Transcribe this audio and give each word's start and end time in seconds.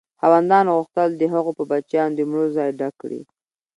خاوندانو 0.19 0.71
غوښتل 0.77 1.09
د 1.15 1.23
هغو 1.33 1.51
په 1.57 1.63
بچیانو 1.71 2.15
د 2.15 2.19
مړو 2.29 2.45
ځای 2.57 2.69
ډک 2.79 2.93
کړي. 3.01 3.21